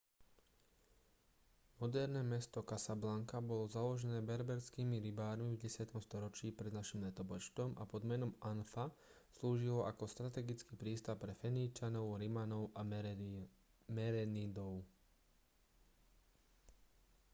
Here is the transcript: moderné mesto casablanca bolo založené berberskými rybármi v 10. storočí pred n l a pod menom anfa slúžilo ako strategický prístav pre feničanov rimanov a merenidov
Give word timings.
moderné 1.81 2.21
mesto 2.33 2.59
casablanca 2.71 3.37
bolo 3.49 3.65
založené 3.77 4.19
berberskými 4.31 4.97
rybármi 5.07 5.49
v 5.53 5.61
10. 5.65 5.93
storočí 6.07 6.47
pred 6.57 6.71
n 6.77 6.81
l 6.81 7.13
a 7.13 7.83
pod 7.91 8.01
menom 8.11 8.31
anfa 8.51 8.85
slúžilo 9.37 9.81
ako 9.91 10.03
strategický 10.13 10.73
prístav 10.81 11.15
pre 11.23 11.33
feničanov 11.41 12.07
rimanov 12.23 12.63
a 12.73 12.81
merenidov 14.01 14.73